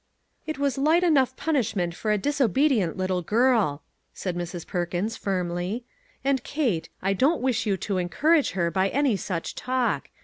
"It 0.47 0.57
was 0.57 0.79
light 0.79 1.03
enough 1.03 1.35
punishment 1.37 1.93
for 1.93 2.09
a 2.11 2.17
dis 2.17 2.41
obedient 2.41 2.97
little 2.97 3.21
girl," 3.21 3.83
said 4.15 4.35
Mrs. 4.35 4.65
Perkins, 4.65 5.15
firmly; 5.15 5.85
and, 6.25 6.43
Kate, 6.43 6.89
I 7.03 7.13
don't 7.13 7.39
wish 7.39 7.67
you 7.67 7.77
to 7.77 7.99
encourage 7.99 8.53
her 8.53 8.71
by 8.71 8.89
any 8.89 9.15
such 9.15 9.53
talk. 9.53 10.09